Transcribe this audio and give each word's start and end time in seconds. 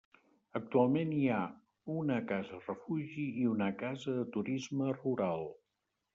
Actualment 0.59 1.11
hi 1.17 1.27
ha 1.33 1.41
una 1.97 2.17
casa 2.31 2.63
refugi 2.63 3.27
i 3.43 3.45
una 3.53 3.69
casa 3.83 4.17
de 4.19 4.27
turisme 4.39 4.99
rural. 4.99 5.49